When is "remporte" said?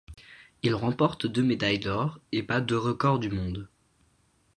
0.73-1.27